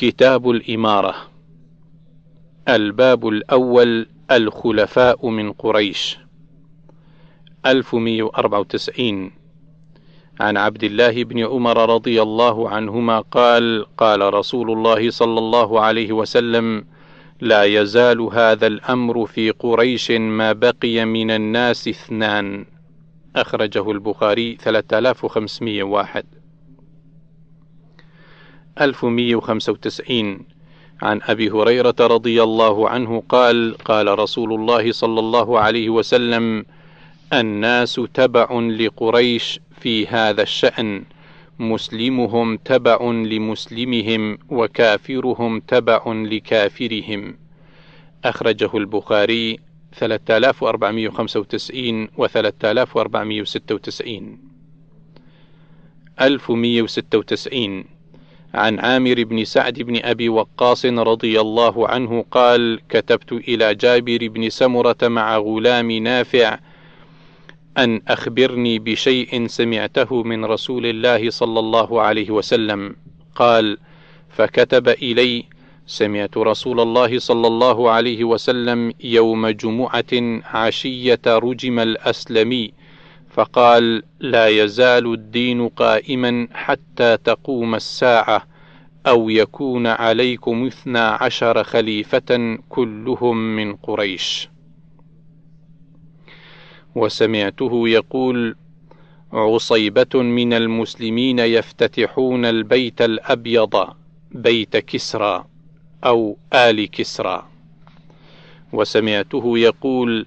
[0.00, 1.14] كتاب الإمارة.
[2.68, 6.18] الباب الأول الخلفاء من قريش.
[7.66, 9.32] 1194
[10.40, 16.12] عن عبد الله بن عمر رضي الله عنهما قال قال رسول الله صلى الله عليه
[16.12, 16.84] وسلم
[17.40, 22.66] لا يزال هذا الأمر في قريش ما بقي من الناس اثنان
[23.36, 26.39] أخرجه البخاري 3501
[28.80, 30.38] 1195
[31.02, 36.64] عن أبي هريرة رضي الله عنه قال قال رسول الله صلى الله عليه وسلم
[37.32, 41.04] الناس تبع لقريش في هذا الشأن
[41.58, 47.36] مسلمهم تبع لمسلمهم وكافرهم تبع لكافرهم.
[48.24, 49.58] أخرجه البخاري
[49.92, 54.38] 3495 و 3496
[56.20, 57.84] 1196
[58.54, 64.50] عن عامر بن سعد بن أبي وقاص رضي الله عنه قال كتبت إلى جابر بن
[64.50, 66.58] سمرة مع غلام نافع
[67.78, 72.96] أن أخبرني بشيء سمعته من رسول الله صلى الله عليه وسلم.
[73.34, 73.78] قال
[74.30, 75.44] فكتب إلي
[75.86, 82.72] سمعت رسول الله صلى الله عليه وسلم يوم جمعة عشية رجم الأسلمي
[83.30, 88.46] فقال لا يزال الدين قائما حتى تقوم الساعة
[89.06, 94.48] أو يكون عليكم اثنا عشر خليفة كلهم من قريش.
[96.94, 98.56] وسمعته يقول
[99.32, 103.88] عصيبة من المسلمين يفتتحون البيت الأبيض
[104.30, 105.44] بيت كسرى
[106.04, 107.46] أو آل كسرى.
[108.72, 110.26] وسمعته يقول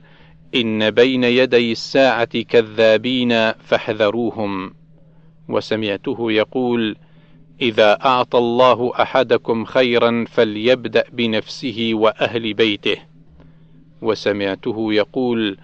[0.56, 4.73] إن بين يدي الساعة كذابين فاحذروهم.
[5.50, 6.95] وسمعته يقول
[7.62, 12.98] إذا أعطى الله أحدكم خيرا فليبدأ بنفسه وأهل بيته.
[14.02, 15.58] وسمعته يقول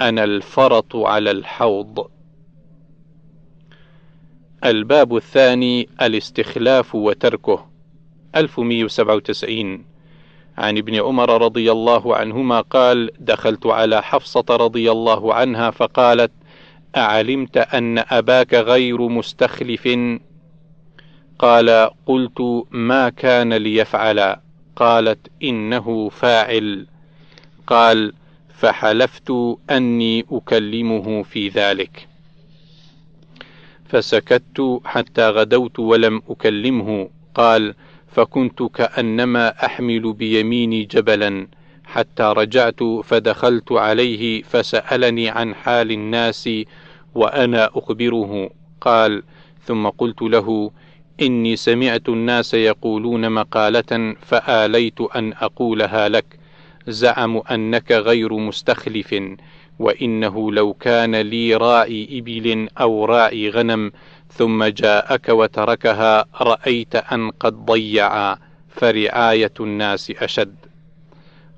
[0.00, 2.10] أنا الفرط على الحوض.
[4.64, 7.66] الباب الثاني الاستخلاف وتركه.
[8.36, 9.89] 1197
[10.60, 16.32] عن ابن عمر رضي الله عنهما قال دخلت على حفصة رضي الله عنها فقالت
[16.96, 19.88] أعلمت أن أباك غير مستخلف؟
[21.38, 24.36] قال قلت ما كان ليفعل؟
[24.76, 26.86] قالت إنه فاعل.
[27.66, 28.12] قال
[28.54, 29.32] فحلفت
[29.70, 32.08] أني أكلمه في ذلك.
[33.88, 37.08] فسكت حتى غدوت ولم أكلمه.
[37.34, 37.74] قال
[38.12, 41.46] فكنت كأنما أحمل بيميني جبلا
[41.84, 46.50] حتى رجعت فدخلت عليه فسألني عن حال الناس
[47.14, 48.50] وأنا أخبره.
[48.80, 49.22] قال
[49.64, 50.70] ثم قلت له
[51.22, 56.38] إني سمعت الناس يقولون مقالة فآليت أن أقولها لك.
[56.88, 59.14] زعموا أنك غير مستخلف
[59.78, 63.92] وإنه لو كان لي راعي إبل أو راعي غنم
[64.32, 70.56] ثم جاءك وتركها رأيت أن قد ضيعا فرعاية الناس أشد.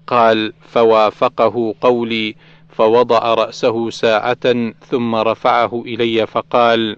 [0.06, 2.36] قال فوافقه قولي
[2.68, 6.96] فوضع رأسه ساعة ثم رفعه إلي فقال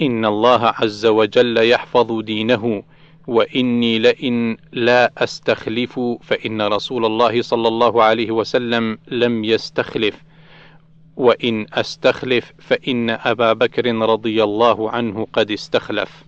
[0.00, 2.82] إن الله عز وجل يحفظ دينه
[3.26, 10.27] وإني لئن لا أستخلف فإن رسول الله صلى الله عليه وسلم لم يستخلف.
[11.18, 16.24] وإن أستخلف فإن أبا بكر رضي الله عنه قد استخلف.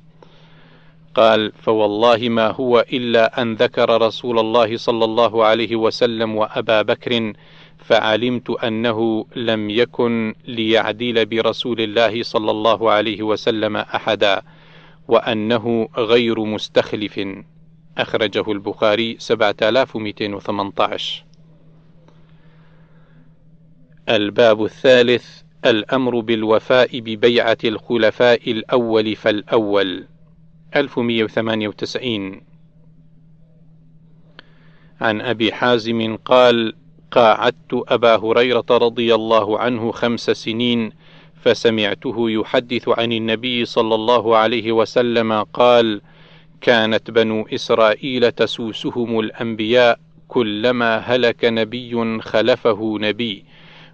[1.15, 7.33] قال فوالله ما هو إلا أن ذكر رسول الله صلى الله عليه وسلم وأبا بكر
[7.78, 14.43] فعلمت أنه لم يكن ليعدل برسول الله صلى الله عليه وسلم أحدا
[15.09, 17.21] وأنه غير مستخلف.
[17.99, 21.30] أخرجه البخاري 7218
[24.10, 30.06] الباب الثالث الأمر بالوفاء ببيعة الخلفاء الأول فالأول.
[30.76, 32.41] 1198
[35.01, 36.74] عن أبي حازم قال
[37.10, 40.92] قاعدت أبا هريرة رضي الله عنه خمس سنين
[41.42, 46.01] فسمعته يحدث عن النبي صلى الله عليه وسلم قال
[46.60, 53.45] كانت بنو إسرائيل تسوسهم الأنبياء كلما هلك نبي خلفه نبي.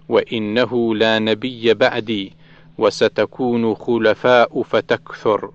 [0.09, 2.33] وإنه لا نبي بعدي
[2.77, 5.51] وستكون خلفاء فتكثر.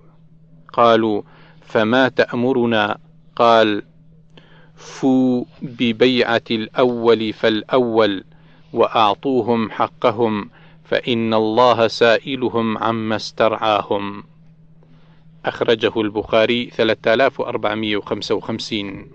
[0.72, 1.22] قالوا
[1.60, 2.98] فما تأمرنا؟
[3.36, 3.82] قال
[4.76, 8.24] فو ببيعة الأول فالأول
[8.72, 10.50] وأعطوهم حقهم
[10.84, 14.24] فإن الله سائلهم عما استرعاهم.
[15.44, 19.10] أخرجه البخاري 3455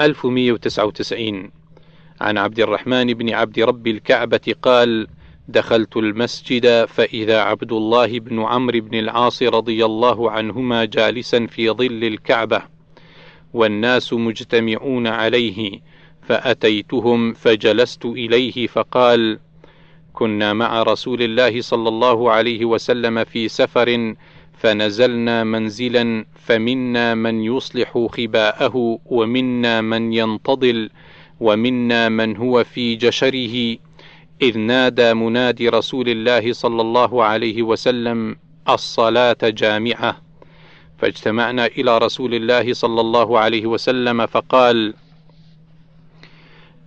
[0.00, 1.50] 1199
[2.20, 5.06] عن عبد الرحمن بن عبد رب الكعبة قال:
[5.48, 12.04] دخلت المسجد فإذا عبد الله بن عمرو بن العاص رضي الله عنهما جالسا في ظل
[12.04, 12.62] الكعبة،
[13.54, 15.80] والناس مجتمعون عليه،
[16.22, 19.38] فأتيتهم فجلست إليه فقال:
[20.12, 24.14] كنا مع رسول الله صلى الله عليه وسلم في سفر
[24.58, 30.90] فنزلنا منزلا فمنا من يصلح خباءه ومنا من ينتضل
[31.40, 33.76] ومنا من هو في جشره
[34.42, 38.36] إذ نادى منادي رسول الله صلى الله عليه وسلم
[38.68, 40.16] الصلاة جامعة.
[40.98, 44.94] فاجتمعنا إلى رسول الله صلى الله عليه وسلم فقال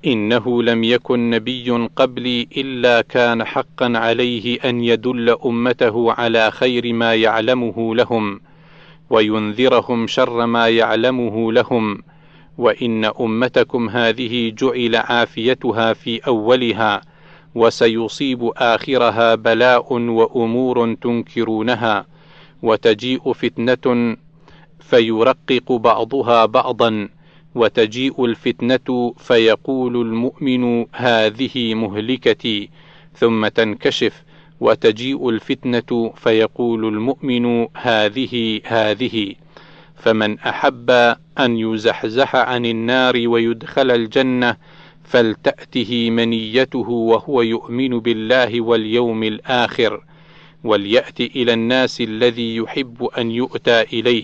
[0.06, 7.16] إنه لم يكن نبي قبلي إلا كان حقا عليه أن يدل أمته على خير ما
[7.16, 8.42] يعلمه لهم
[9.10, 12.04] وينذرهم شر ما يعلمه لهم
[12.58, 17.02] وإن أمتكم هذه جعل عافيتها في أولها
[17.56, 22.06] وسيصيب آخرها بلاء وأمور تنكرونها
[22.64, 24.16] وتجيء فتنة
[24.80, 27.10] فيرقق بعضها بعضا
[27.56, 32.70] وتجيء الفتنة فيقول المؤمن هذه مهلكتي
[33.16, 34.24] ثم تنكشف
[34.60, 39.36] وتجيء الفتنة فيقول المؤمن هذه هذه
[40.02, 40.90] فمن أحب
[41.40, 44.58] أن يزحزح عن النار ويدخل الجنة
[45.04, 50.04] فلتأته منيته وهو يؤمن بالله واليوم الآخر
[50.64, 54.24] وليأت إلى الناس الذي يحب أن يؤتى إليه.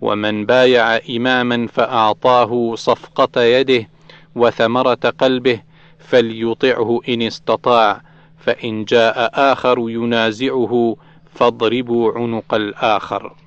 [0.00, 3.88] ومن بايع إماما فأعطاه صفقة يده
[4.34, 5.60] وثمرة قلبه
[5.98, 8.02] فليطعه إن استطاع
[8.38, 10.96] فإن جاء آخر ينازعه
[11.34, 13.43] فاضربوا عنق الآخر.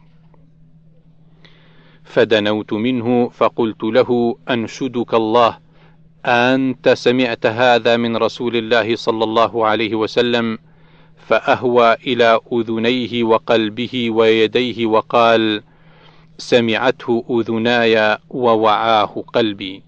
[2.07, 5.57] فدنوت منه فقلت له أنشدك الله
[6.25, 10.57] أنت سمعت هذا من رسول الله صلى الله عليه وسلم
[11.27, 15.63] فأهوى إلى أذنيه وقلبه ويديه وقال:
[16.37, 19.83] سمعته أذناي ووعاه قلبي.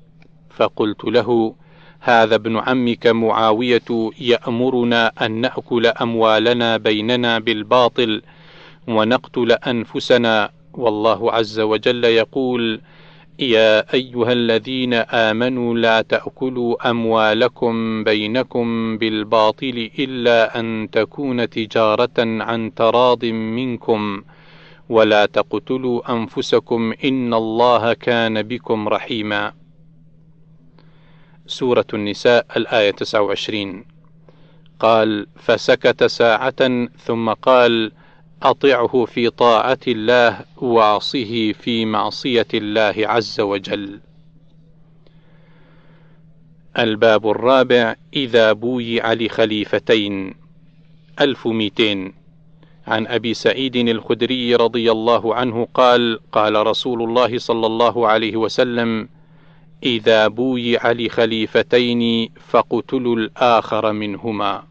[0.50, 1.56] فقلت له
[2.00, 8.22] هذا ابن عمك معاوية يأمرنا أن نأكل أموالنا بيننا بالباطل
[8.88, 12.82] ونقتل أنفسنا والله عز وجل يقول
[13.40, 23.26] يا أيها الذين آمنوا لا تأكلوا أموالكم بينكم بالباطل إلا أن تكون تجارة عن تراض
[23.26, 24.24] منكم
[24.90, 29.54] ولا تقتلوا أنفسكم إن الله كان بكم رحيما.
[31.48, 33.86] سورة النساء الآية 29
[34.80, 37.92] قال فسكت ساعة ثم قال
[38.44, 44.00] أطعه في طاعة الله واعصه في معصية الله عز وجل.
[46.80, 50.34] الباب الرابع إذا بويع لخليفتين.
[51.22, 52.14] 1200
[52.88, 59.10] عن أبي سعيد الخدري رضي الله عنه قال قال رسول الله صلى الله عليه وسلم
[59.84, 64.69] إذا بويع لخليفتين فاقتلوا الآخر منهما.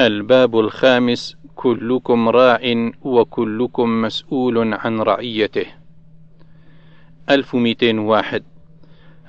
[0.00, 5.66] الباب الخامس كلكم راع وكلكم مسؤول عن رعيته.
[7.30, 8.42] 1201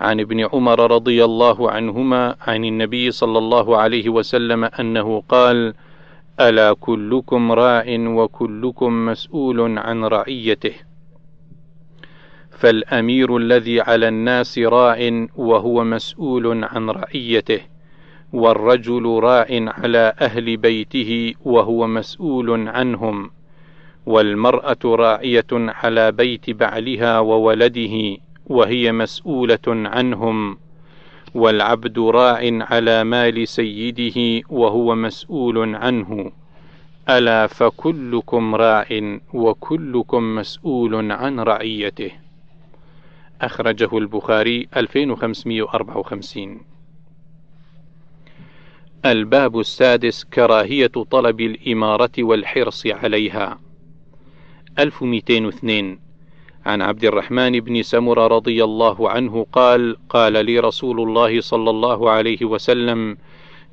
[0.02, 5.74] عن ابن عمر رضي الله عنهما عن النبي صلى الله عليه وسلم أنه قال
[6.40, 10.74] ألا كلكم راع وكلكم مسؤول عن رعيته.
[12.52, 17.75] فالأمير الذي على الناس راع وهو مسؤول عن رعيته.
[18.34, 23.30] والرجل راع على أهل بيته وهو مسؤول عنهم
[24.06, 30.58] والمرأة راعية على بيت بعلها وولده وهي مسؤولة عنهم
[31.36, 36.32] والعبد راع على مال سيده وهو مسؤول عنه.
[37.10, 42.12] ألا فكلكم راع وكلكم مسؤول عن رعيته.
[43.42, 46.75] أخرجه البخاري 2554
[49.06, 53.60] الباب السادس كراهية طلب الإمارة والحرص عليها.
[54.80, 56.00] 1202
[56.66, 62.10] عن عبد الرحمن بن سمر رضي الله عنه قال قال لي رسول الله صلى الله
[62.10, 63.18] عليه وسلم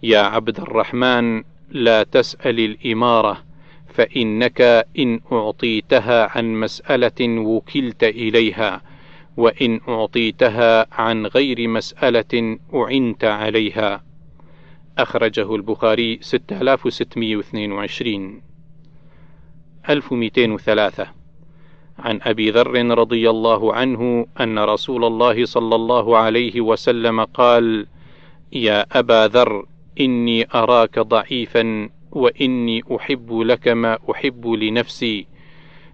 [0.02, 3.44] يا عبد الرحمن لا تسأل الإمارة
[3.94, 4.60] فإنك
[4.98, 8.82] إن أعطيتها عن مسألة وكلت إليها
[9.36, 14.11] وإن أعطيتها عن غير مسألة أعنت عليها.
[14.98, 18.42] أخرجه البخاري 6622
[19.90, 21.06] 1203
[21.98, 27.86] عن أبي ذر رضي الله عنه أن رسول الله صلى الله عليه وسلم قال:
[28.52, 29.66] يا أبا ذر
[30.00, 35.26] إني أراك ضعيفا وإني أحب لك ما أحب لنفسي.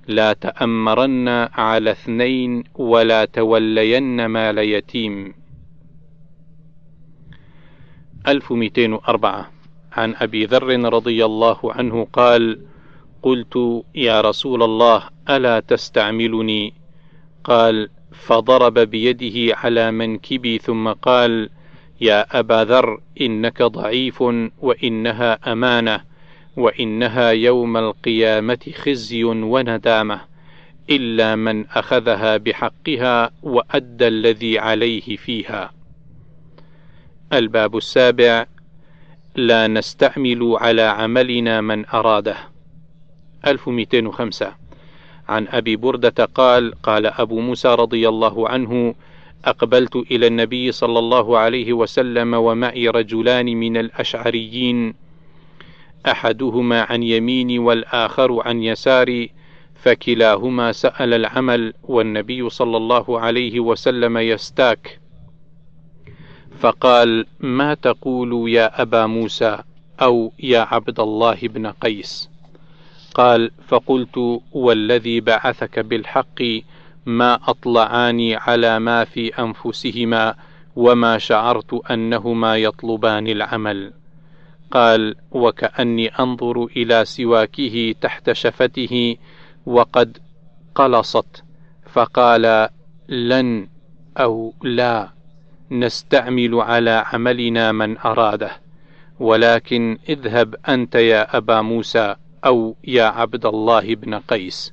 [0.06, 5.34] لا تأمرن على اثنين ولا تولين مال يتيم.
[8.26, 9.50] 1204
[9.92, 12.58] عن أبي ذر رضي الله عنه قال
[13.22, 16.74] قلت يا رسول الله ألا تستعملني
[17.44, 21.50] قال فضرب بيده على منكبي ثم قال
[22.00, 24.22] يا أبا ذر إنك ضعيف
[24.58, 26.00] وإنها أمانة
[26.56, 30.20] وإنها يوم القيامة خزي وندامة
[30.90, 35.77] إلا من أخذها بحقها وأدى الذي عليه فيها.
[37.32, 38.46] الباب السابع.
[39.36, 42.36] لا نستعمل على عملنا من أراده.
[43.46, 44.54] 1205
[45.28, 48.94] عن أبي بردة قال: قال أبو موسى رضي الله عنه:
[49.44, 54.94] أقبلت إلى النبي صلى الله عليه وسلم ومعي رجلان من الأشعريين
[56.06, 59.30] أحدهما عن يميني والآخر عن يساري
[59.74, 65.00] فكلاهما سأل العمل والنبي صلى الله عليه وسلم يستاك.
[66.58, 69.58] فقال ما تقول يا أبا موسى
[70.02, 72.30] أو يا عبد الله بن قيس؟
[73.14, 76.42] قال فقلت والذي بعثك بالحق
[77.06, 80.34] ما اطلعاني على ما في أنفسهما
[80.76, 83.92] وما شعرت أنهما يطلبان العمل.
[84.70, 89.16] قال وكأني أنظر إلى سواكه تحت شفته
[89.66, 90.18] وقد
[90.74, 91.42] قلصت.
[91.92, 92.68] فقال
[93.08, 93.68] لن
[94.18, 95.17] أو لا.
[95.70, 98.50] نستعمل على عملنا من أراده.
[99.20, 104.72] ولكن اذهب أنت يا أبا موسى أو يا عبد الله بن قيس.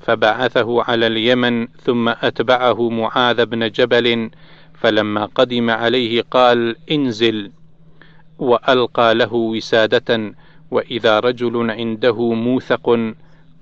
[0.00, 4.30] فبعثه على اليمن ثم أتبعه معاذ بن جبل
[4.74, 7.50] فلما قدم عليه قال انزل.
[8.38, 10.34] وألقى له وسادة
[10.70, 13.14] وإذا رجل عنده موثق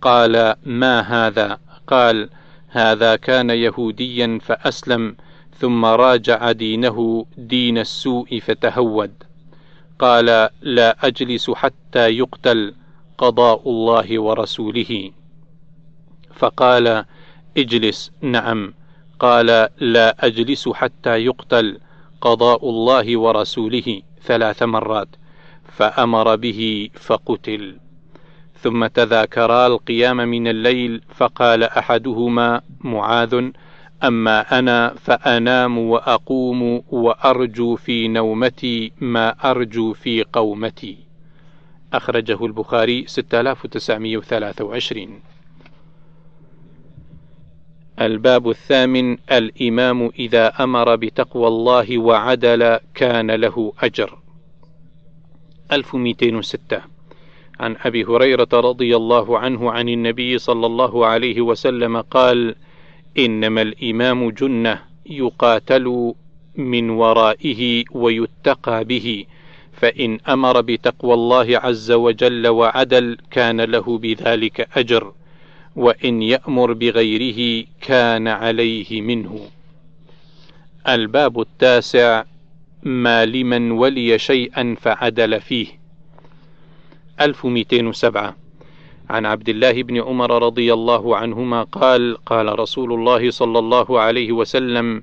[0.02, 2.28] قال ما هذا؟ قال
[2.68, 5.16] هذا كان يهوديا فأسلم.
[5.58, 9.12] ثم راجع دينه دين السوء فتهود.
[9.98, 12.74] قال لا أجلس حتى يقتل
[13.18, 15.10] قضاء الله ورسوله.
[16.34, 17.04] فقال
[17.56, 18.74] اجلس نعم.
[19.18, 19.46] قال
[19.78, 21.80] لا أجلس حتى يقتل
[22.20, 25.08] قضاء الله ورسوله ثلاث مرات.
[25.64, 27.76] فأمر به فقتل.
[28.60, 33.50] ثم تذاكرا القيام من الليل فقال أحدهما معاذ
[34.04, 40.96] أما أنا فأنام وأقوم وأرجو في نومتي ما أرجو في قومتي.
[41.92, 45.20] أخرجه البخاري 6923
[48.00, 54.18] الباب الثامن الإمام إذا أمر بتقوى الله وعدل كان له أجر.
[55.72, 56.80] 1206
[57.60, 62.54] عن أبي هريرة رضي الله عنه عن النبي صلى الله عليه وسلم قال
[63.18, 66.14] إنما الإمام جنة يقاتل
[66.56, 69.24] من ورائه ويتقى به
[69.72, 75.12] فإن أمر بتقوى الله عز وجل وعدل كان له بذلك أجر
[75.76, 79.40] وإن يأمر بغيره كان عليه منه.
[80.88, 82.24] الباب التاسع
[82.82, 85.66] ما لمن ولي شيئا فعدل فيه.
[87.20, 88.36] 1207
[89.10, 94.32] عن عبد الله بن عمر رضي الله عنهما قال: قال رسول الله صلى الله عليه
[94.32, 95.02] وسلم: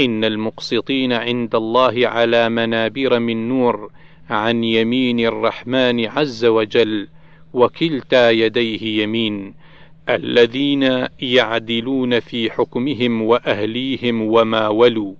[0.00, 3.90] إن المقسطين عند الله على منابر من نور
[4.30, 7.08] عن يمين الرحمن عز وجل
[7.52, 9.54] وكلتا يديه يمين
[10.08, 15.14] الذين يعدلون في حكمهم وأهليهم وما ولوا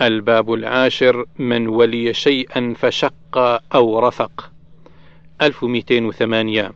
[0.00, 3.38] الباب العاشر من ولي شيئا فشق
[3.74, 4.50] أو رفق
[5.42, 6.72] 1208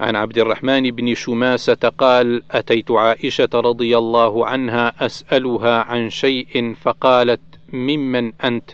[0.00, 7.40] عن عبد الرحمن بن شماسة قال: أتيت عائشة رضي الله عنها أسألها عن شيء فقالت:
[7.72, 8.70] ممن أنت؟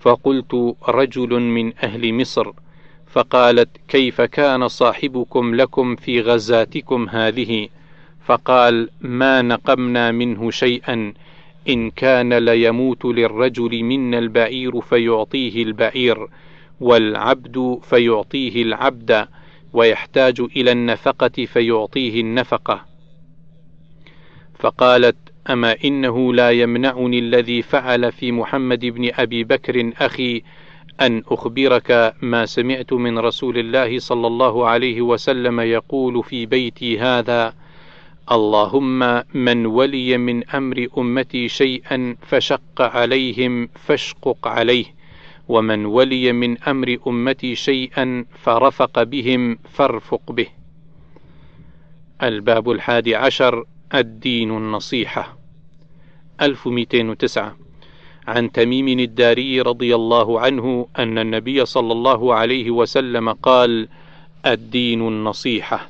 [0.00, 2.52] فقلت: رجل من أهل مصر.
[3.06, 7.68] فقالت كيف كان صاحبكم لكم في غزاتكم هذه
[8.24, 11.14] فقال ما نقمنا منه شيئا
[11.68, 16.26] إن كان ليموت للرجل منا البعير فيعطيه البعير
[16.80, 19.28] والعبد فيعطيه العبد
[19.72, 22.84] ويحتاج إلى النفقة فيعطيه النفقة.
[24.58, 25.16] فقالت
[25.50, 30.42] أما إنه لا يمنعني الذي فعل في محمد بن أبي بكر أخي
[31.00, 37.54] أن أخبرك ما سمعت من رسول الله صلى الله عليه وسلم يقول في بيتي هذا:
[38.32, 44.84] اللهم من ولي من أمر أمتي شيئا فشق عليهم فاشقق عليه،
[45.48, 50.46] ومن ولي من أمر أمتي شيئا فرفق بهم فارفق به.
[52.22, 55.38] الباب الحادي عشر الدين النصيحة
[56.40, 57.56] 1209
[58.26, 63.88] عن تميم الداري رضي الله عنه أن النبي صلى الله عليه وسلم قال:
[64.46, 65.88] الدين النصيحة.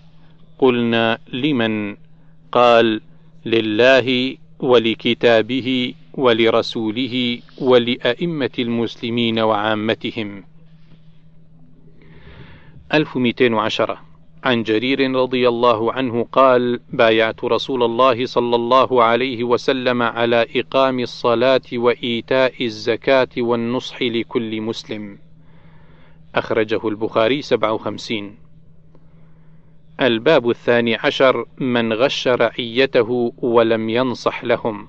[0.58, 2.07] قلنا: لمن؟
[2.52, 3.00] قال:
[3.46, 10.44] لله ولكتابه ولرسوله ولأئمة المسلمين وعامتهم.
[12.94, 14.08] 1210
[14.44, 21.00] عن جرير رضي الله عنه قال بايعت رسول الله صلى الله عليه وسلم على إقام
[21.00, 25.18] الصلاة وإيتاء الزكاة والنصح لكل مسلم.
[26.34, 28.47] أخرجه البخاري 57
[30.00, 34.88] الباب الثاني عشر من غش رعيته ولم ينصح لهم.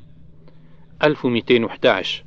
[1.03, 2.23] 1211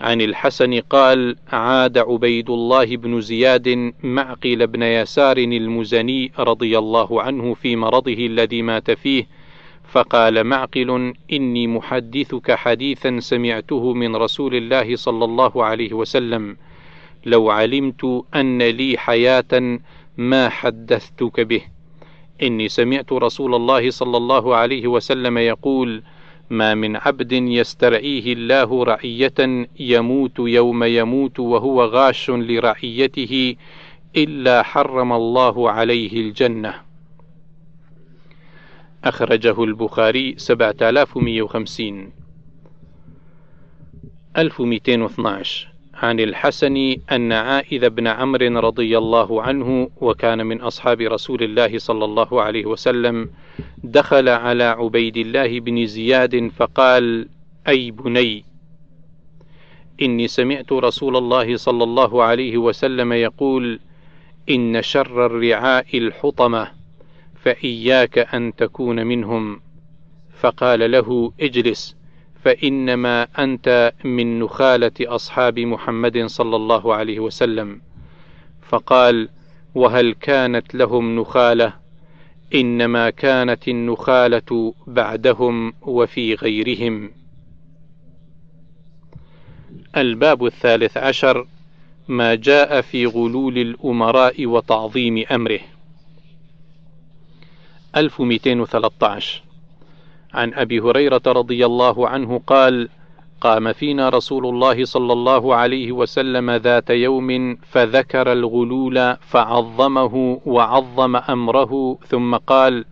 [0.00, 7.54] عن الحسن قال عاد عبيد الله بن زياد معقل بن يسار المزني رضي الله عنه
[7.54, 9.26] في مرضه الذي مات فيه
[9.84, 16.56] فقال معقل إني محدثك حديثا سمعته من رسول الله صلى الله عليه وسلم.
[17.26, 19.78] لو علمت أن لي حياة
[20.16, 21.62] ما حدثتك به.
[22.42, 26.02] إني سمعت رسول الله صلى الله عليه وسلم يقول
[26.50, 33.56] ما من عبد يسترعيه الله رعية يموت يوم يموت وهو غاش لرعيته
[34.16, 36.74] إلا حرم الله عليه الجنة.
[39.04, 42.12] أخرجه البخاري 7150
[44.36, 45.71] 1212
[46.02, 52.04] عن الحسن أن عائذ بن عمرو رضي الله عنه وكان من أصحاب رسول الله صلى
[52.04, 53.30] الله عليه وسلم
[53.84, 57.28] دخل على عبيد الله بن زياد فقال:
[57.68, 58.44] أي بني
[60.02, 63.80] إني سمعت رسول الله صلى الله عليه وسلم يقول:
[64.50, 66.68] إن شر الرعاء الحطمة
[67.42, 69.60] فإياك أن تكون منهم.
[70.40, 72.01] فقال له اجلس.
[72.44, 77.80] فإنما أنت من نخالة أصحاب محمد صلى الله عليه وسلم.
[78.68, 79.28] فقال
[79.74, 81.72] وهل كانت لهم نخالة؟
[82.54, 87.10] إنما كانت النخالة بعدهم وفي غيرهم.
[89.96, 91.46] الباب الثالث عشر
[92.08, 95.60] ما جاء في غلول الأمراء وتعظيم أمره.
[97.96, 99.42] 1213
[100.34, 102.88] عن أبي هريرة رضي الله عنه قال
[103.40, 111.98] قام فينا رسول الله صلى الله عليه وسلم ذات يوم فذكر الغلول فعظمه وعظم أمره
[112.06, 112.84] ثم قال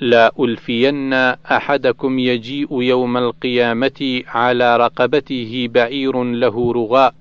[0.00, 7.14] لا ألفين أحدكم يجيء يوم القيامة على رقبته بعير له رغاء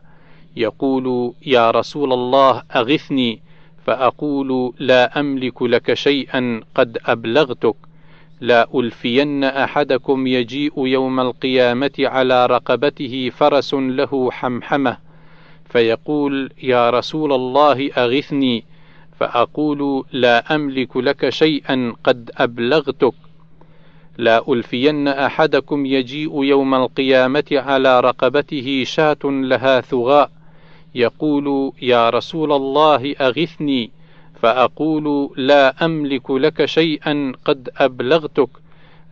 [0.56, 3.42] يقول يا رسول الله أغثني
[3.86, 7.76] فأقول لا أملك لك شيئا قد أبلغتك
[8.42, 14.98] لا ألفين أحدكم يجيء يوم القيامة على رقبته فرس له حمحمة
[15.70, 18.64] فيقول يا رسول الله أغثني؟
[19.20, 23.14] فأقول لا أملك لك شيئا قد أبلغتك.
[24.18, 30.32] لا ألفين أحدكم يجيء يوم القيامة على رقبته شاة لها ثغاء
[30.96, 33.92] يقول يا رسول الله أغثني؟
[34.42, 38.50] فأقول لا أملك لك شيئا قد أبلغتك.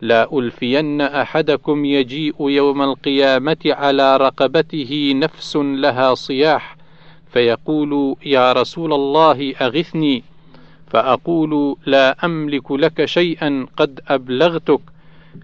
[0.01, 6.77] لا ألفين أحدكم يجيء يوم القيامة على رقبته نفس لها صياح
[7.33, 10.23] فيقول يا رسول الله أغثني.
[10.87, 14.81] فأقول لا أملك لك شيئا قد أبلغتك.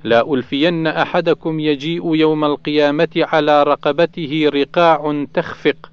[0.04, 5.92] لا ألفين أحدكم يجيء يوم القيامة على رقبته رقاع تخفق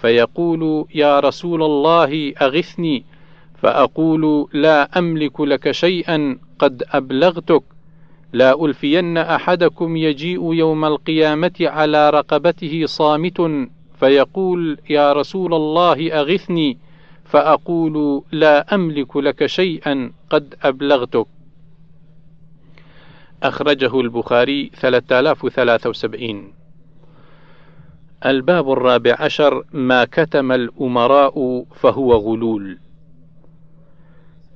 [0.00, 3.04] فيقول يا رسول الله أغثني.
[3.62, 7.62] فأقول لا أملك لك شيئا قد أبلغتك.
[8.32, 13.68] لا ألفين أحدكم يجيء يوم القيامة على رقبته صامت
[14.00, 16.78] فيقول يا رسول الله أغثني.
[17.24, 21.26] فأقول لا أملك لك شيئا قد أبلغتك.
[23.42, 26.52] أخرجه البخاري 3073
[28.26, 32.78] الباب الرابع عشر ما كتم الأمراء فهو غلول.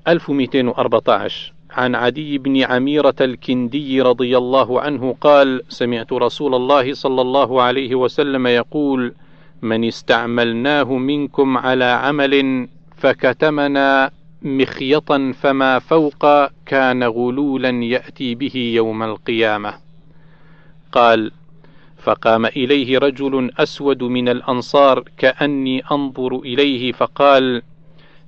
[0.09, 7.62] 1214 عن عدي بن عميرة الكندي رضي الله عنه قال: سمعت رسول الله صلى الله
[7.62, 9.14] عليه وسلم يقول:
[9.62, 14.11] من استعملناه منكم على عمل فكتمنا
[14.43, 19.75] مخيطا فما فوق كان غلولا يأتي به يوم القيامة.
[20.93, 21.33] قال:
[21.99, 27.62] فقام إليه رجل أسود من الأنصار كأني أنظر إليه فقال: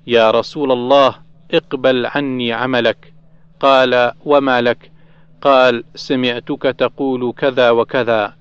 [0.06, 3.12] يا رسول الله اقبل عني عملك.
[3.60, 4.90] قال وما لك؟
[5.40, 8.34] قال سمعتك تقول كذا وكذا.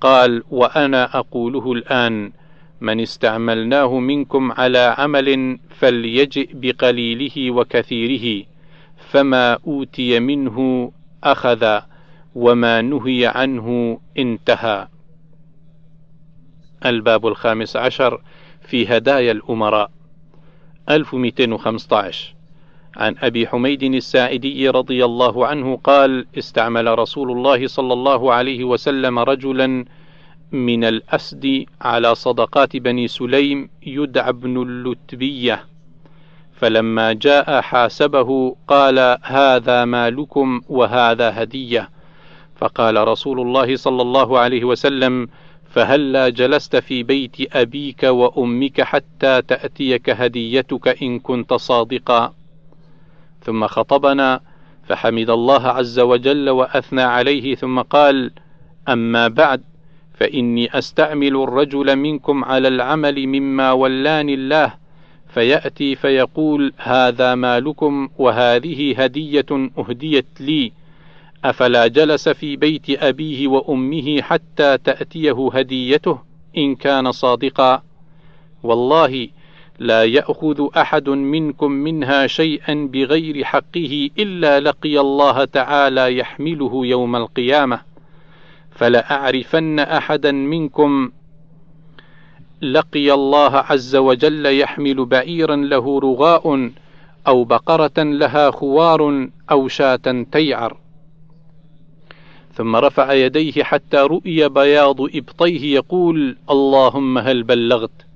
[0.00, 2.32] قال وأنا أقوله الآن
[2.80, 8.46] من استعملناه منكم على عمل فليجئ بقليله وكثيره
[9.10, 10.92] فما أوتي منه
[11.24, 11.80] أخذ
[12.34, 14.88] وما نهي عنه انتهى.
[16.86, 18.22] الباب الخامس عشر
[18.62, 19.90] في هدايا الأمراء.
[20.90, 22.34] 1215
[22.96, 29.18] عن أبي حميد الساعدي رضي الله عنه قال استعمل رسول الله صلى الله عليه وسلم
[29.18, 29.84] رجلا
[30.52, 35.64] من الأسد على صدقات بني سليم يدعى ابن اللتبية.
[36.52, 41.88] فلما جاء حاسبه قال هذا مالكم وهذا هدية.
[42.56, 45.28] فقال رسول الله صلى الله عليه وسلم
[45.70, 52.34] فهلا جلست في بيت أبيك وأمك حتى تأتيك هديتك إن كنت صادقا.
[53.44, 54.40] ثم خطبنا
[54.88, 58.30] فحمد الله عز وجل وأثنى عليه ثم قال
[58.88, 59.62] أما بعد
[60.14, 64.74] فإني أستعمل الرجل منكم على العمل مما ولاني الله
[65.34, 70.72] فيأتي فيقول هذا مالكم وهذه هدية أهديت لي
[71.44, 76.18] أفلا جلس في بيت أبيه وأمه حتى تأتيه هديته
[76.56, 77.82] إن كان صادقا؟
[78.62, 79.28] والله
[79.78, 87.80] لا يأخذ أحد منكم منها شيئا بغير حقه إلا لقي الله تعالى يحمله يوم القيامة.
[88.70, 91.10] فلاعرفن احدا منكم
[92.62, 96.70] لقي الله عز وجل يحمل بعيرا له رغاء
[97.26, 100.76] أو بقرة لها خوار أو شاة تيعر.
[102.54, 108.11] ثم رفع يديه حتى رؤي بياض إبطيه يقول اللهم هل بلغت؟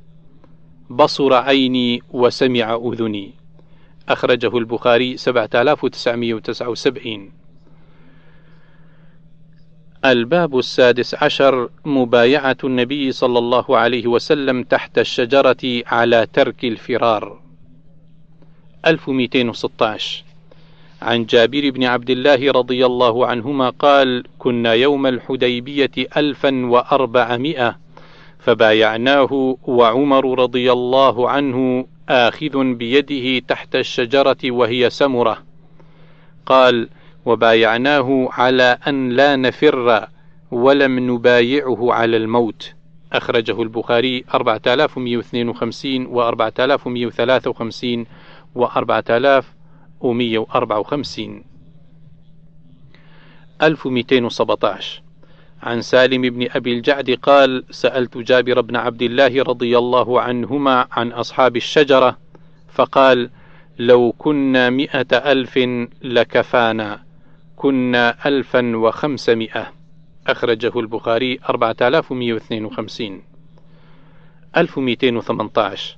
[0.90, 3.34] بصر عيني وسمع أذني.
[4.08, 7.32] أخرجه البخاري 7979
[10.04, 17.40] الباب السادس عشر مبايعة النبي صلى الله عليه وسلم تحت الشجرة على ترك الفرار.
[18.86, 20.24] 1216
[21.02, 27.78] عن جابر بن عبد الله رضي الله عنهما قال كنا يوم الحديبية ألفا وأربعمائة.
[28.46, 35.38] فبايعناه وعمر رضي الله عنه آخذ بيده تحت الشجرة وهي سمرة.
[36.46, 36.88] قال
[37.24, 40.08] وبايعناه على أن لا نفر
[40.50, 42.74] ولم نبايعه على الموت
[43.12, 48.06] أخرجه البخاري 4152 و 4153
[48.54, 51.44] و 4154
[53.62, 55.05] 1217
[55.62, 61.12] عن سالم بن أبي الجعد قال سألت جابر بن عبد الله رضي الله عنهما عن
[61.12, 62.16] أصحاب الشجرة
[62.72, 63.30] فقال
[63.78, 65.58] لو كنا مئة ألف
[66.02, 67.00] لكفانا
[67.56, 69.72] كنا ألفا وخمسمائة.
[70.26, 73.22] أخرجه البخاري أربعة آلاف ومئة واثنين وخمسين.
[74.56, 75.96] ألف ومئتين وثمنتاش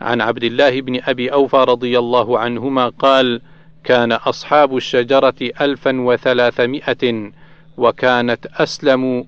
[0.00, 3.40] عن عبد الله بن أبي أوفى رضي الله عنهما قال
[3.84, 7.32] كان أصحاب الشجرة ألفا وثلاثمائة
[7.76, 9.26] وكانت أسلم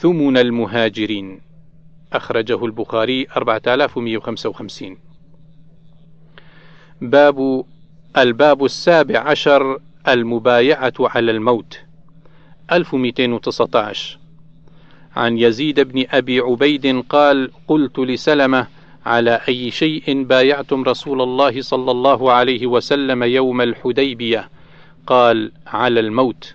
[0.00, 1.40] ثمن المهاجرين.
[2.12, 4.96] أخرجه البخاري 4155
[7.00, 7.64] باب
[8.18, 11.80] الباب السابع عشر المبايعة على الموت.
[12.72, 14.18] 1219
[15.16, 18.66] عن يزيد بن أبي عبيد قال قلت لسلمة
[19.06, 24.48] على أي شيء بايعتم رسول الله صلى الله عليه وسلم يوم الحديبية؟
[25.06, 26.54] قال على الموت.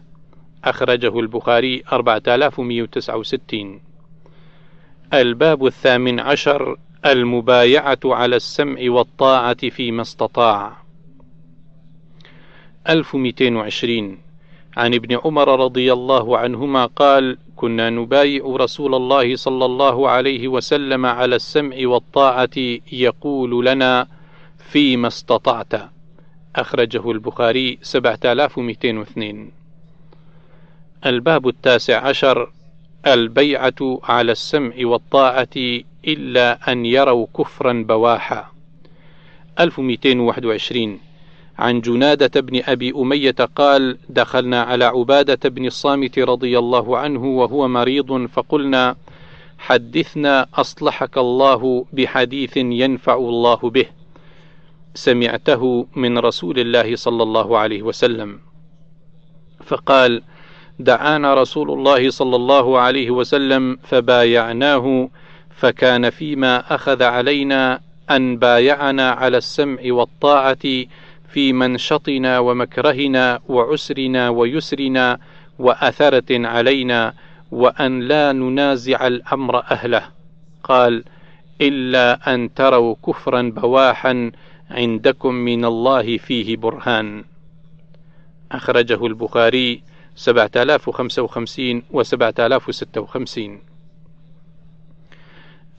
[0.65, 3.81] أخرجه البخاري 4169
[5.13, 10.77] الباب الثامن عشر المبايعة على السمع والطاعة فيما استطاع.
[12.89, 14.17] 1220
[14.77, 21.05] عن ابن عمر رضي الله عنهما قال كنا نبايع رسول الله صلى الله عليه وسلم
[21.05, 22.57] على السمع والطاعة
[22.91, 24.07] يقول لنا
[24.69, 25.73] فيما استطعت
[26.55, 29.51] أخرجه البخاري 7202
[31.05, 32.51] الباب التاسع عشر
[33.07, 35.55] البيعة على السمع والطاعة
[36.07, 38.51] إلا أن يروا كفرا بواحا
[39.59, 40.99] 1221
[41.59, 47.67] عن جنادة بن أبي أمية قال: دخلنا على عبادة بن الصامت رضي الله عنه وهو
[47.67, 48.95] مريض فقلنا:
[49.57, 53.85] حدثنا أصلحك الله بحديث ينفع الله به.
[54.95, 58.39] سمعته من رسول الله صلى الله عليه وسلم.
[59.65, 60.21] فقال:
[60.79, 65.09] دعانا رسول الله صلى الله عليه وسلم فبايعناه
[65.57, 67.79] فكان فيما أخذ علينا
[68.11, 70.85] أن بايعنا على السمع والطاعة
[71.29, 75.17] في منشطنا ومكرهنا وعسرنا ويسرنا
[75.59, 77.13] وأثرة علينا
[77.51, 80.03] وأن لا ننازع الأمر أهله.
[80.63, 81.03] قال
[81.61, 84.31] إلا أن تروا كفرا بواحا
[84.71, 87.23] عندكم من الله فيه برهان.
[88.51, 89.81] أخرجه البخاري
[90.15, 93.61] 7055 و 7056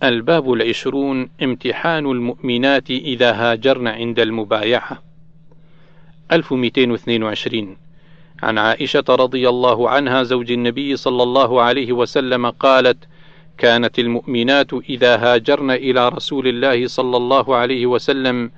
[0.02, 5.02] الباب العشرون امتحان المؤمنات إذا هاجرن عند المبايعة.
[6.32, 7.76] 1222
[8.42, 12.96] عن عائشة رضي الله عنها زوج النبي صلى الله عليه وسلم قالت:
[13.58, 18.50] كانت المؤمنات إذا هاجرن إلى رسول الله صلى الله عليه وسلم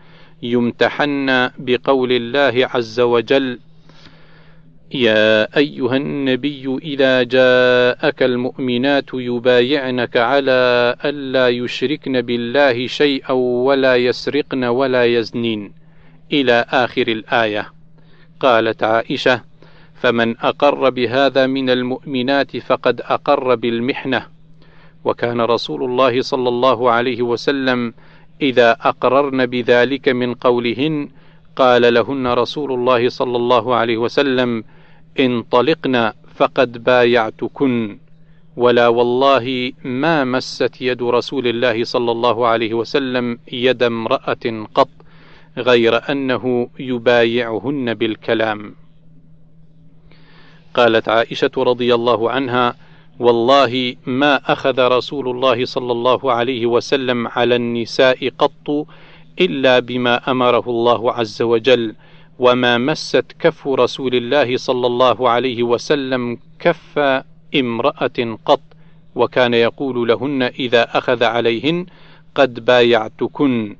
[0.42, 3.58] يمتحن بقول الله عز وجل:
[4.94, 15.04] يا أيها النبي إذا جاءك المؤمنات يبايعنك على ألا يشركن بالله شيئا ولا يسرقن ولا
[15.04, 15.72] يزنين
[16.32, 17.72] إلى آخر الآية.
[18.40, 19.40] قالت عائشة:
[19.94, 24.26] فمن أقر بهذا من المؤمنات فقد أقر بالمحنة.
[25.04, 27.94] وكان رسول الله صلى الله عليه وسلم
[28.42, 31.08] إذا أقررن بذلك من قولهن
[31.56, 34.64] قال لهن رسول الله صلى الله عليه وسلم:
[35.20, 37.98] انطلقن فقد بايعتكن
[38.56, 44.88] ولا والله ما مست يد رسول الله صلى الله عليه وسلم يد امرأة قط
[45.58, 48.74] غير أنه يبايعهن بالكلام.
[50.74, 52.74] قالت عائشة رضي الله عنها:
[53.18, 58.86] والله ما أخذ رسول الله صلى الله عليه وسلم على النساء قط
[59.40, 61.94] إلا بما أمره الله عز وجل،
[62.38, 66.98] وما مست كف رسول الله صلى الله عليه وسلم كف
[67.54, 68.60] امرأة قط،
[69.14, 71.86] وكان يقول لهن إذا أخذ عليهن:
[72.34, 73.76] قد بايعتكن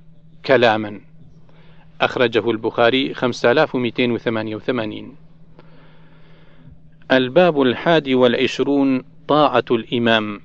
[0.46, 1.00] كلاما.
[2.00, 5.16] أخرجه البخاري 5288
[7.12, 10.40] الباب الحادي والعشرون طاعة الإمام.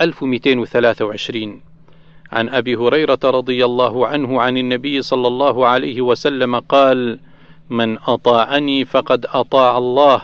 [0.00, 1.67] 1223
[2.32, 7.20] عن أبي هريرة رضي الله عنه عن النبي صلى الله عليه وسلم قال:
[7.70, 10.22] من أطاعني فقد أطاع الله،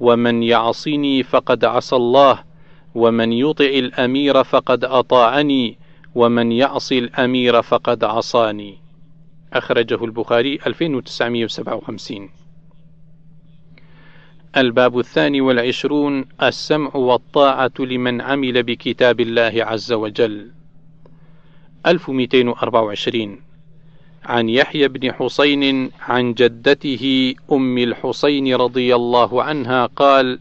[0.00, 2.38] ومن يعصني فقد عصى الله،
[2.94, 5.78] ومن يطع الأمير فقد أطاعني،
[6.14, 8.78] ومن يعص الأمير فقد عصاني.
[9.52, 12.30] أخرجه البخاري 2957
[14.56, 20.50] الباب الثاني والعشرون السمع والطاعة لمن عمل بكتاب الله عز وجل
[21.86, 23.38] 1224
[24.24, 30.38] عن يحيى بن حسين عن جدته أم الحسين رضي الله عنها قال: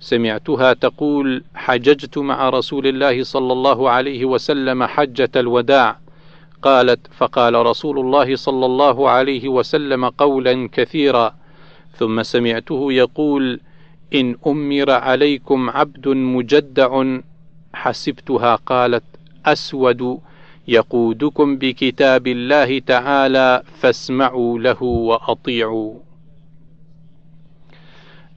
[0.00, 5.98] سمعتها تقول: حججت مع رسول الله صلى الله عليه وسلم حجة الوداع،
[6.62, 11.34] قالت فقال رسول الله صلى الله عليه وسلم قولا كثيرا.
[11.96, 13.60] ثم سمعته يقول
[14.14, 17.18] إن أمر عليكم عبد مجدع.
[17.74, 19.04] حسبتها قالت
[19.46, 20.20] أسود
[20.68, 25.94] يقودكم بكتاب الله تعالى فاسمعوا له وأطيعوا.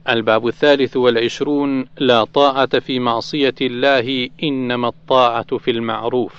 [0.08, 6.34] الباب الثالث والعشرون لا طاعة في معصية الله إنما الطاعة في المعروف.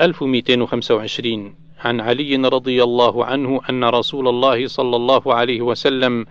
[0.00, 6.26] 1225 عن علي رضي الله عنه أن رسول الله صلى الله عليه وسلم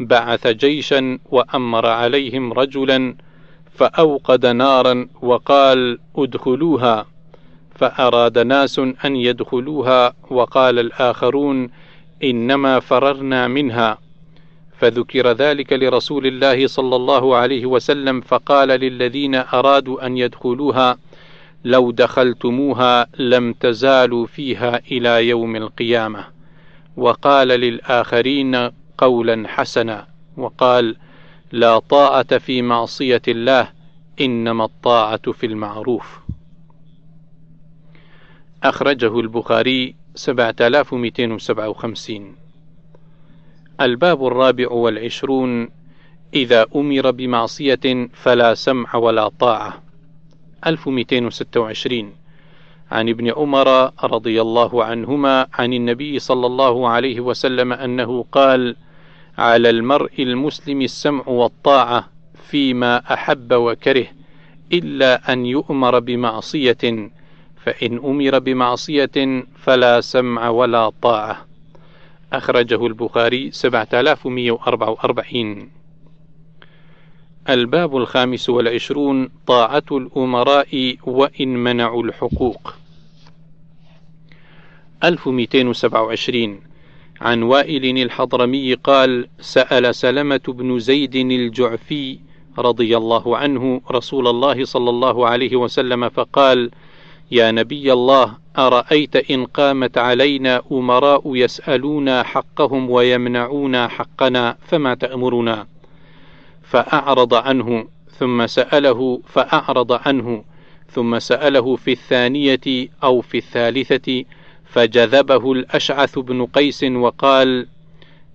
[0.00, 3.14] بعث جيشا وأمر عليهم رجلا
[3.74, 7.11] فأوقد نارا وقال ادخلوها.
[7.82, 11.70] فأراد ناس أن يدخلوها وقال الآخرون
[12.24, 13.98] إنما فررنا منها.
[14.78, 20.98] فذكر ذلك لرسول الله صلى الله عليه وسلم فقال للذين أرادوا أن يدخلوها
[21.64, 26.24] لو دخلتموها لم تزالوا فيها إلى يوم القيامة.
[26.96, 30.96] وقال للآخرين قولا حسنا وقال
[31.52, 33.68] لا طاعة في معصية الله
[34.20, 36.21] إنما الطاعة في المعروف.
[38.62, 42.36] أخرجه البخاري 7257
[43.80, 45.68] الباب الرابع والعشرون
[46.34, 49.82] إذا أمر بمعصية فلا سمع ولا طاعة.
[50.66, 52.12] 1226
[52.90, 58.76] عن ابن عمر رضي الله عنهما عن النبي صلى الله عليه وسلم أنه قال
[59.38, 62.08] على المرء المسلم السمع والطاعة
[62.50, 64.06] فيما أحب وكره
[64.72, 67.10] إلا أن يؤمر بمعصية
[67.64, 71.46] فإن أمر بمعصية فلا سمع ولا طاعة.
[72.32, 75.70] أخرجه البخاري 7144
[77.48, 82.74] الباب الخامس والعشرون طاعة الأمراء وإن منعوا الحقوق.
[85.04, 86.60] 1227
[87.20, 92.18] عن وائل الحضرمي قال سأل سلمة بن زيد الجعفي
[92.58, 96.70] رضي الله عنه رسول الله صلى الله عليه وسلم فقال
[97.32, 105.66] يا نبي الله أرأيت إن قامت علينا أمراء يسألون حقهم ويمنعون حقنا فما تأمرنا
[106.62, 107.86] فأعرض عنه
[108.18, 110.44] ثم سأله فأعرض عنه
[110.90, 114.24] ثم سأله في الثانية أو في الثالثة
[114.64, 117.66] فجذبه الأشعث بن قيس وقال: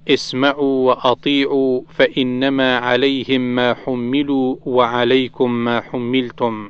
[0.07, 6.69] اسمعوا وأطيعوا فإنما عليهم ما حملوا وعليكم ما حملتم.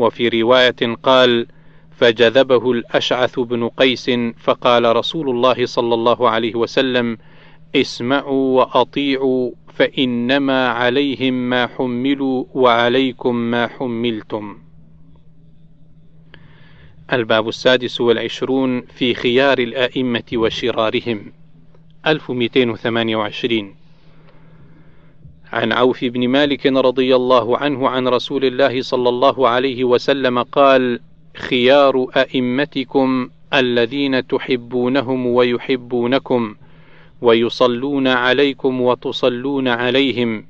[0.00, 1.46] وفي رواية قال:
[1.90, 7.18] فجذبه الأشعث بن قيس فقال رسول الله صلى الله عليه وسلم:
[7.76, 14.58] اسمعوا وأطيعوا فإنما عليهم ما حملوا وعليكم ما حملتم.
[17.12, 21.32] الباب السادس والعشرون في خيار الآئمة وشرارهم
[22.06, 23.79] 1228
[25.52, 31.00] عن عوف بن مالك رضي الله عنه عن رسول الله صلى الله عليه وسلم قال
[31.36, 36.54] خيار أئمتكم الذين تحبونهم ويحبونكم
[37.22, 40.44] ويصلون عليكم وتصلون عليهم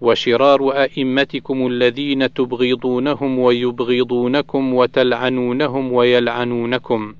[0.00, 7.14] وشرار أئمتكم الذين تبغضونهم ويبغضونكم وتلعنونهم ويلعنونكم.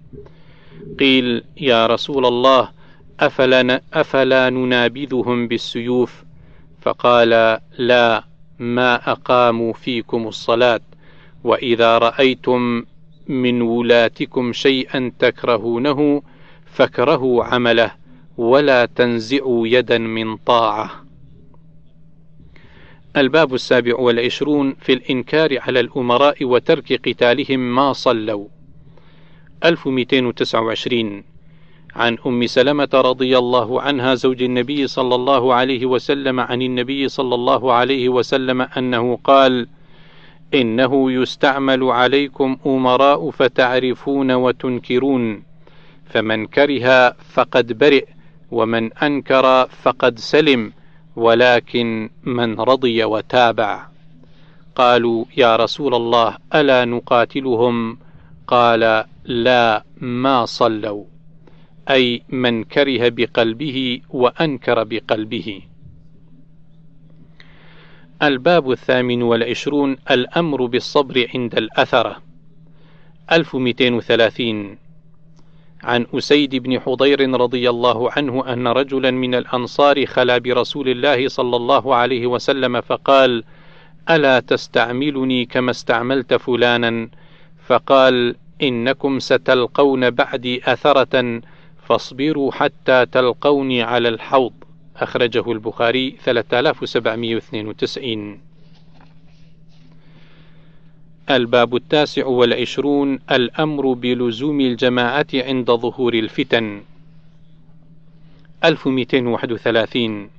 [1.01, 2.69] قيل يا رسول الله
[3.21, 6.26] أفلا, أفلا ننابذهم بالسيوف
[6.87, 8.25] فقال لا
[8.59, 10.81] ما اقاموا فيكم الصلاة
[11.45, 12.85] وإذا رأيتم
[13.29, 16.23] من ولاتكم شيئا تكرهونه
[16.67, 17.93] فاكرهوا عمله
[18.37, 20.91] ولا تنزعوا يدا من طاعة.
[23.17, 28.49] الباب السابع والعشرون في الإنكار على الأمراء وترك قتالهم ما صلوا.
[29.65, 31.25] 1229
[31.97, 37.35] عن أم سلمة رضي الله عنها زوج النبي صلى الله عليه وسلم عن النبي صلى
[37.35, 39.69] الله عليه وسلم أنه قال:
[40.55, 45.43] إنه يستعمل عليكم أمراء فتعرفون وتنكرون،
[46.11, 48.05] فمن كره فقد برئ،
[48.51, 50.73] ومن أنكر فقد سلم،
[51.17, 53.87] ولكن من رضي وتابع.
[54.75, 57.99] قالوا يا رسول الله ألا نقاتلهم؟
[58.47, 61.16] قال لا ما صلوا.
[61.91, 65.63] أي من كره بقلبه وأنكر بقلبه.
[68.23, 72.23] الباب الثامن والعشرون الأمر بالصبر عند الأثرة.
[73.33, 74.79] 1230
[75.83, 81.57] عن أسيد بن حضير رضي الله عنه أن رجلا من الأنصار خلا برسول الله صلى
[81.57, 83.45] الله عليه وسلم فقال:
[84.11, 87.09] ألا تستعملني كما استعملت فلانا؟
[87.67, 91.41] فقال: إنكم ستلقون بعدي أثرة
[91.87, 94.53] فاصبروا حتى تلقوني على الحوض.
[94.97, 98.41] أخرجه البخاري 3792
[101.31, 103.19] الباب التاسع والعشرون.
[103.31, 106.83] الأمر بلزوم الجماعة عند ظهور الفتن.
[108.65, 110.31] 1231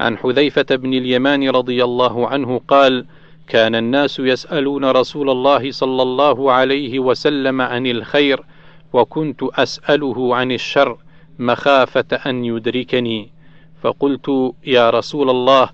[0.00, 3.04] عن حذيفة بن اليمان رضي الله عنه قال:
[3.48, 8.44] كان الناس يسألون رسول الله صلى الله عليه وسلم عن الخير،
[8.92, 10.98] وكنت أسأله عن الشر
[11.38, 13.30] مخافة أن يدركني،
[13.82, 15.70] فقلت: يا رسول الله،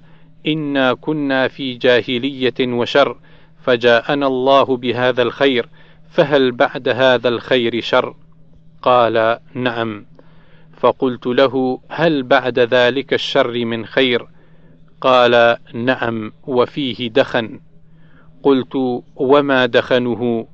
[0.46, 3.16] إنا كنا في جاهلية وشر،
[3.64, 5.68] فجاءنا الله بهذا الخير
[6.10, 8.14] فهل بعد هذا الخير شر؟
[8.82, 10.06] قال نعم.
[10.76, 14.26] فقلت له هل بعد ذلك الشر من خير؟
[15.00, 17.60] قال نعم وفيه دخن.
[18.42, 20.46] قلت وما دخنه؟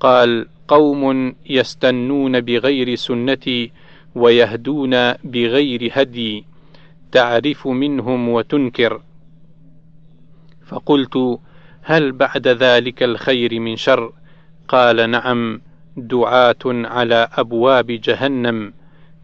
[0.00, 3.72] قال قوم يستنون بغير سنتي
[4.14, 6.44] ويهدون بغير هدي
[7.12, 9.02] تعرف منهم وتنكر.
[10.66, 11.38] فقلت
[11.82, 14.12] هل بعد ذلك الخير من شر؟
[14.68, 15.60] قال نعم
[15.96, 18.72] دعاة على أبواب جهنم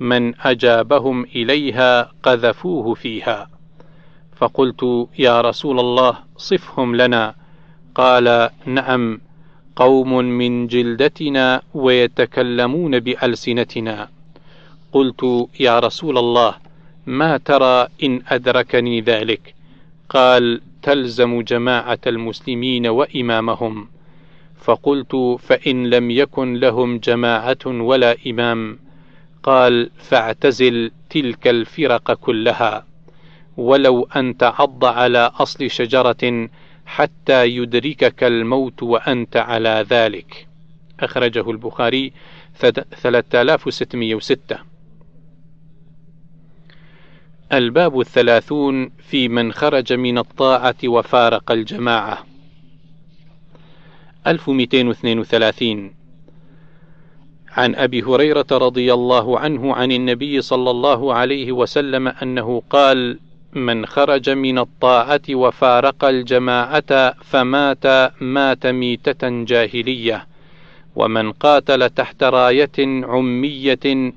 [0.01, 3.51] من أجابهم إليها قذفوه فيها.
[4.36, 7.34] فقلت يا رسول الله صفهم لنا.
[7.94, 9.20] قال نعم
[9.76, 14.08] قوم من جلدتنا ويتكلمون بألسنتنا.
[14.92, 16.54] قلت يا رسول الله
[17.06, 19.54] ما ترى إن أدركني ذلك؟
[20.08, 23.88] قال تلزم جماعة المسلمين وإمامهم.
[24.60, 28.78] فقلت فإن لم يكن لهم جماعة ولا إمام.
[29.42, 32.86] قال فاعتزل تلك الفرق كلها.
[33.56, 36.48] ولو أن تعض على أصل شجرة
[36.87, 40.47] حتى يدركك الموت وأنت على ذلك.
[41.01, 42.12] أخرجه البخاري
[42.55, 44.59] 3606
[47.53, 52.26] الباب الثلاثون في من خرج من الطاعة وفارق الجماعة.
[54.26, 55.97] 1232
[57.57, 63.18] عن أبي هريرة رضي الله عنه عن النبي صلى الله عليه وسلم أنه قال:
[63.55, 67.86] من خرج من الطاعة وفارق الجماعة فمات
[68.20, 70.26] مات ميتة جاهلية،
[70.97, 74.12] ومن قاتل تحت راية عمية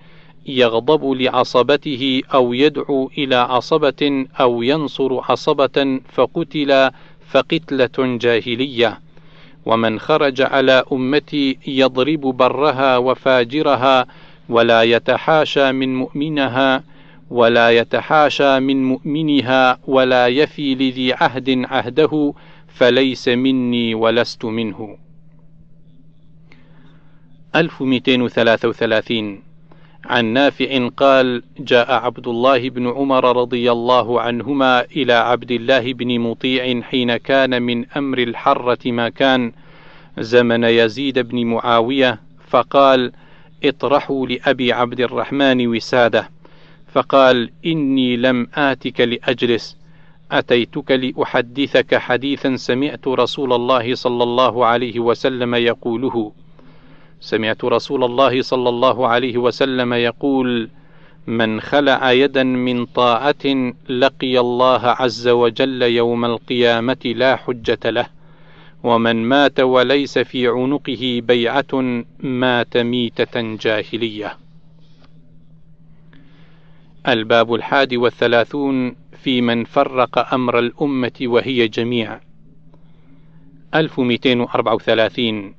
[0.46, 6.92] يغضب لعصبته أو يدعو إلى عصبة أو ينصر عصبة فقتل
[7.30, 9.00] فقتلة جاهلية،
[9.66, 14.08] ومن خرج على أمتي يضرب برها وفاجرها
[14.50, 16.84] ولا يتحاشى من مؤمنها
[17.30, 22.34] ولا يتحاشى من مؤمنها ولا يفي لذي عهد عهده
[22.68, 24.98] فليس مني ولست منه.
[27.56, 29.50] 1233
[30.06, 36.20] عن نافع قال جاء عبد الله بن عمر رضي الله عنهما إلى عبد الله بن
[36.20, 39.52] مطيع حين كان من أمر الحرة ما كان
[40.18, 43.12] زمن يزيد بن معاوية فقال
[43.64, 46.30] اطرحوا لأبي عبد الرحمن وسادة.
[46.94, 49.78] فقال إني لم آتك لأجلس.
[50.32, 56.32] أتيتك لأحدثك حديثا سمعت رسول الله صلى الله عليه وسلم يقوله.
[57.22, 60.70] سمعت رسول الله صلى الله عليه وسلم يقول
[61.28, 68.06] من خلع يدا من طاعة لقي الله عز وجل يوم القيامة لا حجة له.
[68.84, 74.49] ومن مات وليس في عنقه بيعة مات ميتة جاهلية.
[77.14, 82.20] الباب الحادي والثلاثون في من فرق أمر الأمة وهي جميع
[83.76, 85.54] 1234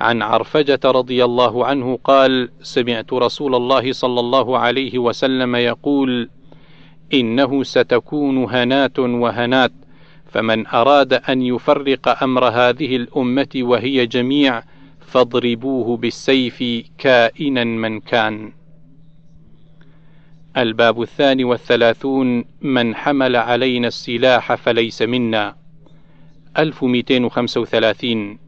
[0.00, 6.30] عن عرفجة رضي الله عنه قال: سمعت رسول الله صلى الله عليه وسلم يقول:
[7.14, 9.72] إنه ستكون هنات وهنات،
[10.26, 14.62] فمن أراد أن يفرق أمر هذه الأمة وهي جميع،
[15.00, 18.59] فاضربوه بالسيف كائنا من كان.
[20.56, 25.54] الباب الثاني والثلاثون من حمل علينا السلاح فليس منا.
[26.58, 28.38] 1235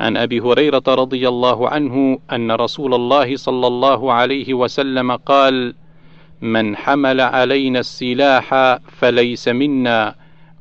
[0.00, 5.74] عن أبي هريرة رضي الله عنه أن رسول الله صلى الله عليه وسلم قال
[6.40, 10.14] من حمل علينا السلاح فليس منا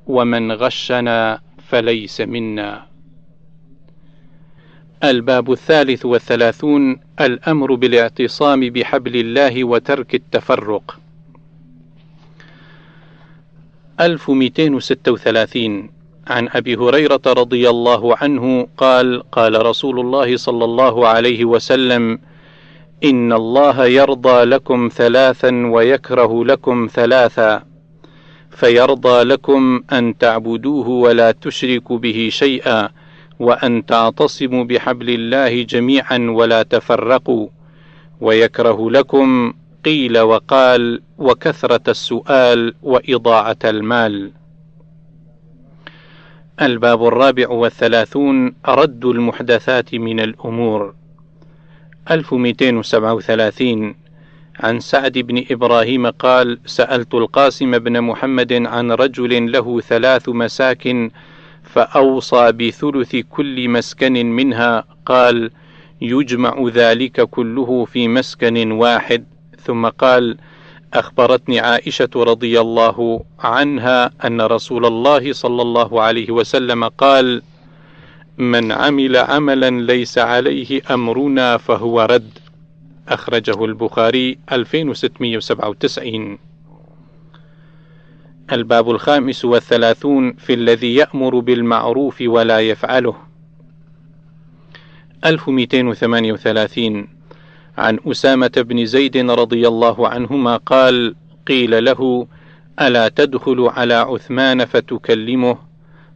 [0.07, 2.86] ومن غشنا فليس منا.
[5.03, 10.99] الباب الثالث والثلاثون الأمر بالاعتصام بحبل الله وترك التفرق.
[13.99, 15.89] 1236
[16.27, 22.19] عن أبي هريرة رضي الله عنه قال قال رسول الله صلى الله عليه وسلم
[23.03, 27.63] إن الله يرضى لكم ثلاثا ويكره لكم ثلاثا
[28.51, 32.89] فيرضى لكم أن تعبدوه ولا تشركوا به شيئا.
[33.39, 37.47] وأن تعتصموا بحبل الله جميعا ولا تفرقوا.
[38.21, 39.53] ويكره لكم
[39.85, 44.31] قيل وقال وكثرة السؤال وإضاعة المال.
[46.61, 50.93] الباب الرابع والثلاثون رد المحدثات من الأمور.
[52.11, 53.95] 1237
[54.59, 61.11] عن سعد بن إبراهيم قال سألت القاسم بن محمد عن رجل له ثلاث مساكن
[61.68, 65.51] فأوصى بثلث كل مسكن منها قال
[66.01, 69.26] يجمع ذلك كله في مسكن واحد
[69.59, 70.38] ثم قال
[70.93, 77.41] أخبرتني عائشة رضي الله عنها أن رسول الله صلى الله عليه وسلم قال:
[78.38, 82.30] من عمل عملا ليس عليه أمرنا فهو رد.
[83.07, 86.46] أخرجه البخاري 2697.
[88.51, 93.15] الباب الخامس والثلاثون في الذي يأمر بالمعروف ولا يفعله.
[95.25, 97.07] 1238
[97.77, 101.15] عن أسامة بن زيد رضي الله عنهما قال:
[101.47, 102.27] قيل له:
[102.81, 105.57] ألا تدخل على عثمان فتكلمه؟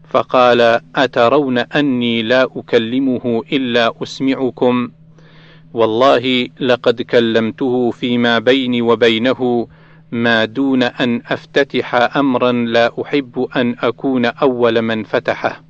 [0.09, 4.91] فقال أترون أني لا أكلمه إلا أسمعكم
[5.73, 9.67] والله لقد كلمته فيما بيني وبينه
[10.11, 15.63] ما دون أن أفتتح أمرا لا أحب أن أكون أول من فتحه.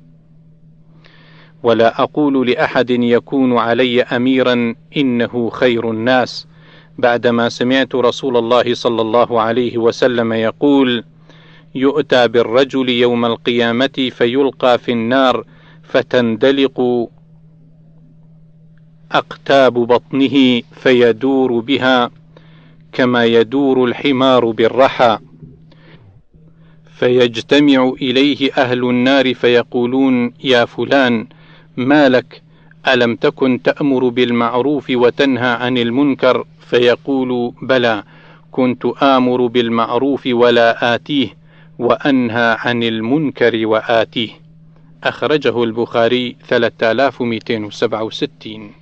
[1.62, 6.46] ولا أقول لأحد يكون علي أميرا إنه خير الناس.
[6.98, 11.04] بعدما سمعت رسول الله صلى الله عليه وسلم يقول
[11.74, 15.44] يؤتى بالرجل يوم القيامة فيلقى في النار
[15.82, 17.08] فتندلق
[19.12, 22.10] أقتاب بطنه فيدور بها
[22.92, 25.18] كما يدور الحمار بالرحى.
[26.98, 31.26] فيجتمع إليه أهل النار فيقولون يا فلان
[31.76, 32.42] ما لك؟
[32.88, 36.44] ألم تكن تأمر بالمعروف وتنهى عن المنكر?
[36.60, 38.02] فيقول بلى
[38.50, 41.28] كنت آمر بالمعروف ولا آتيه
[41.78, 44.30] وأنهى عن المنكر وآتيه.
[45.04, 48.81] أخرجه البخاري 3267